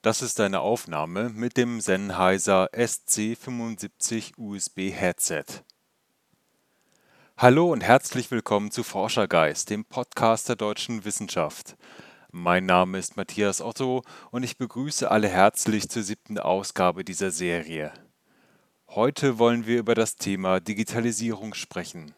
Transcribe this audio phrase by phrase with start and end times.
[0.00, 5.44] Das ist eine Aufnahme mit dem Sennheiser SC75 USB Headset.
[7.36, 11.76] Hallo und herzlich willkommen zu Forschergeist, dem Podcast der deutschen Wissenschaft.
[12.30, 17.92] Mein Name ist Matthias Otto und ich begrüße alle herzlich zur siebten Ausgabe dieser Serie.
[18.86, 22.14] Heute wollen wir über das Thema Digitalisierung sprechen.